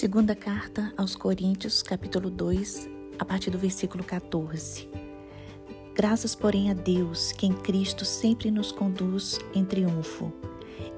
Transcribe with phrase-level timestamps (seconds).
[0.00, 2.88] Segunda carta aos Coríntios, capítulo 2,
[3.18, 4.88] a partir do versículo 14.
[5.94, 10.32] Graças, porém, a Deus, que em Cristo sempre nos conduz em triunfo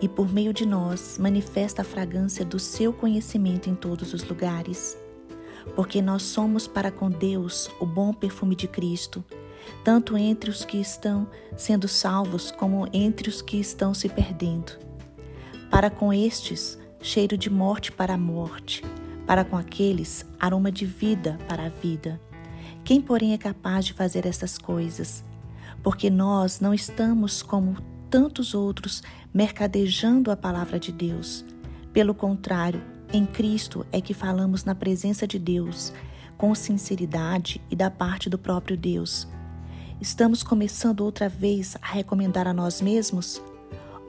[0.00, 4.96] e por meio de nós manifesta a fragrância do seu conhecimento em todos os lugares.
[5.74, 9.24] Porque nós somos para com Deus o bom perfume de Cristo,
[9.82, 14.78] tanto entre os que estão sendo salvos como entre os que estão se perdendo.
[15.68, 18.84] Para com estes, cheiro de morte para a morte,
[19.32, 22.20] para com aqueles, aroma de vida para a vida.
[22.84, 25.24] Quem, porém, é capaz de fazer essas coisas?
[25.82, 27.78] Porque nós não estamos como
[28.10, 31.46] tantos outros mercadejando a palavra de Deus.
[31.94, 35.94] Pelo contrário, em Cristo é que falamos na presença de Deus,
[36.36, 39.26] com sinceridade e da parte do próprio Deus.
[39.98, 43.40] Estamos começando outra vez a recomendar a nós mesmos?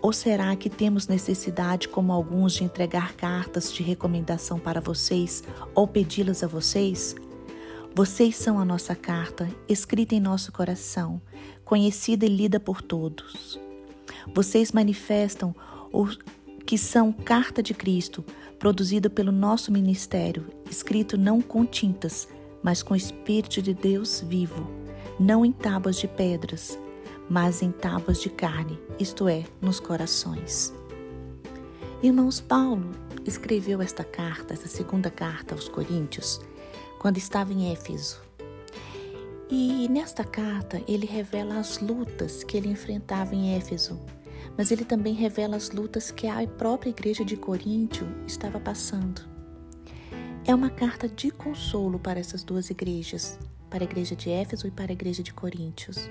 [0.04, 5.42] Ou será que temos necessidade, como alguns, de entregar cartas de recomendação para vocês
[5.74, 7.16] ou pedi-las a vocês?
[7.96, 11.22] Vocês são a nossa carta, escrita em nosso coração,
[11.64, 13.58] conhecida e lida por todos.
[14.36, 15.56] Vocês manifestam
[15.94, 16.06] o
[16.66, 18.26] que são carta de Cristo,
[18.60, 22.28] produzida pelo nosso ministério, escrito não com tintas,
[22.62, 24.70] mas com o Espírito de Deus vivo,
[25.18, 26.78] não em tábuas de pedras,
[27.34, 30.72] mas em tábuas de carne, isto é, nos corações.
[32.04, 32.92] Irmãos, Paulo
[33.26, 36.40] escreveu esta carta, esta segunda carta aos Coríntios,
[37.00, 38.22] quando estava em Éfeso.
[39.50, 44.00] E nesta carta ele revela as lutas que ele enfrentava em Éfeso,
[44.56, 49.24] mas ele também revela as lutas que a própria igreja de Coríntio estava passando.
[50.46, 53.40] É uma carta de consolo para essas duas igrejas,
[53.72, 56.08] para a igreja de Éfeso e para a igreja de Coríntios.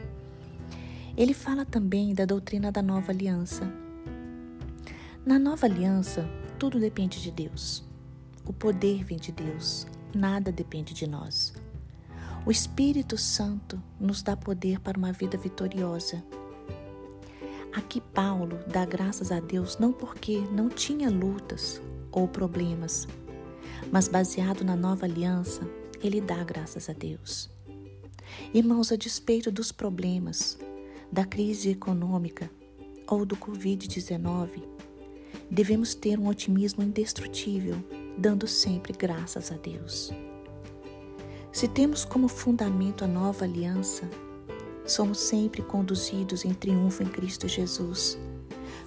[1.16, 3.70] Ele fala também da doutrina da nova aliança.
[5.26, 7.84] Na nova aliança, tudo depende de Deus.
[8.46, 11.52] O poder vem de Deus, nada depende de nós.
[12.46, 16.24] O Espírito Santo nos dá poder para uma vida vitoriosa.
[17.72, 21.80] Aqui Paulo dá graças a Deus não porque não tinha lutas
[22.10, 23.06] ou problemas,
[23.90, 25.62] mas baseado na nova aliança,
[26.02, 27.50] ele dá graças a Deus.
[28.52, 30.58] Irmãos, a despeito dos problemas,
[31.12, 32.50] da crise econômica
[33.06, 34.62] ou do Covid-19,
[35.50, 37.76] devemos ter um otimismo indestrutível,
[38.16, 40.10] dando sempre graças a Deus.
[41.52, 44.08] Se temos como fundamento a nova aliança,
[44.86, 48.18] somos sempre conduzidos em triunfo em Cristo Jesus.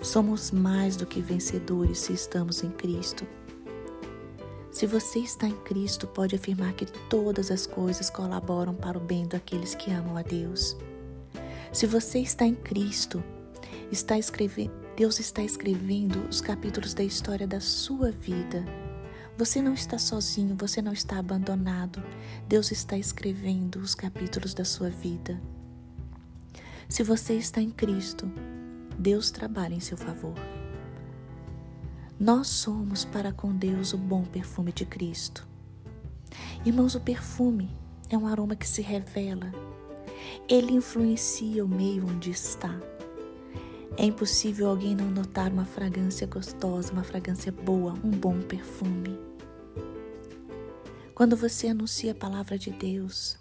[0.01, 3.27] Somos mais do que vencedores se estamos em Cristo.
[4.71, 9.27] Se você está em Cristo, pode afirmar que todas as coisas colaboram para o bem
[9.27, 10.75] daqueles que amam a Deus.
[11.75, 13.21] Se você está em Cristo,
[13.91, 18.63] está escrevendo, Deus está escrevendo os capítulos da história da sua vida.
[19.37, 22.01] Você não está sozinho, você não está abandonado.
[22.47, 25.37] Deus está escrevendo os capítulos da sua vida.
[26.87, 28.31] Se você está em Cristo,
[28.97, 30.35] Deus trabalha em seu favor.
[32.17, 35.45] Nós somos para com Deus o bom perfume de Cristo.
[36.65, 37.69] Irmãos, o perfume
[38.09, 39.51] é um aroma que se revela
[40.47, 42.79] ele influencia o meio onde está.
[43.97, 49.17] É impossível alguém não notar uma fragrância gostosa, uma fragrância boa, um bom perfume.
[51.13, 53.37] Quando você anuncia a palavra de Deus,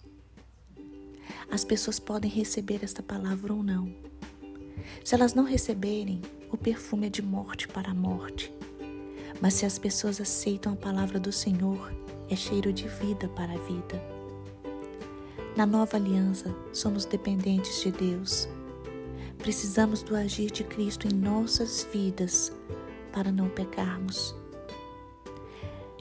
[1.50, 3.92] as pessoas podem receber esta palavra ou não.
[5.04, 6.20] Se elas não receberem,
[6.52, 8.52] o perfume é de morte para a morte.
[9.40, 11.92] Mas se as pessoas aceitam a palavra do Senhor,
[12.30, 14.13] é cheiro de vida para a vida.
[15.56, 18.48] Na nova aliança, somos dependentes de Deus.
[19.38, 22.52] Precisamos do agir de Cristo em nossas vidas
[23.12, 24.34] para não pecarmos.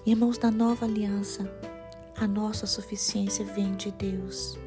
[0.07, 1.47] Irmãos, na nova aliança,
[2.17, 4.57] a nossa suficiência vem de Deus.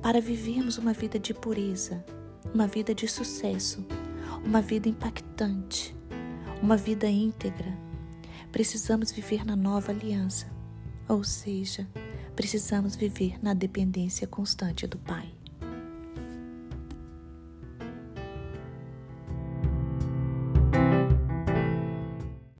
[0.00, 2.04] Para vivermos uma vida de pureza,
[2.54, 3.84] uma vida de sucesso,
[4.44, 5.96] uma vida impactante,
[6.62, 7.76] uma vida íntegra,
[8.52, 10.46] precisamos viver na nova aliança,
[11.08, 11.88] ou seja,
[12.38, 15.37] precisamos viver na dependência constante do Pai.